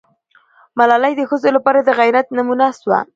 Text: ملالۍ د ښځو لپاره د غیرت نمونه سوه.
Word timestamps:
ملالۍ 0.77 1.13
د 1.17 1.21
ښځو 1.29 1.49
لپاره 1.57 1.79
د 1.83 1.89
غیرت 1.99 2.27
نمونه 2.37 2.65
سوه. 2.79 2.99